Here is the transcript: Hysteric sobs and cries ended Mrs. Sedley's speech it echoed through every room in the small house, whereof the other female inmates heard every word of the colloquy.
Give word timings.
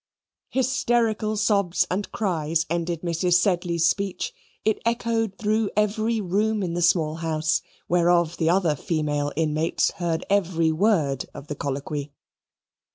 Hysteric 0.49 1.21
sobs 1.35 1.85
and 1.91 2.11
cries 2.11 2.65
ended 2.71 3.01
Mrs. 3.03 3.35
Sedley's 3.35 3.87
speech 3.87 4.33
it 4.65 4.79
echoed 4.83 5.37
through 5.37 5.69
every 5.77 6.19
room 6.19 6.63
in 6.63 6.73
the 6.73 6.81
small 6.81 7.17
house, 7.17 7.61
whereof 7.87 8.37
the 8.37 8.49
other 8.49 8.75
female 8.75 9.31
inmates 9.35 9.91
heard 9.91 10.25
every 10.27 10.71
word 10.71 11.27
of 11.35 11.45
the 11.49 11.55
colloquy. 11.55 12.11